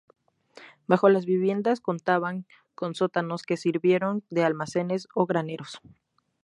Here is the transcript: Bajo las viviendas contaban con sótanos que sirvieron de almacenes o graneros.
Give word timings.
Bajo 0.87 1.09
las 1.09 1.27
viviendas 1.27 1.79
contaban 1.79 2.47
con 2.73 2.95
sótanos 2.95 3.43
que 3.43 3.55
sirvieron 3.55 4.23
de 4.31 4.43
almacenes 4.43 5.07
o 5.13 5.27
graneros. 5.27 5.79